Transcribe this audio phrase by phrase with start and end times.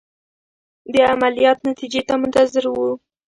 [0.93, 2.89] د عملیات نتیجې ته منتظر وو.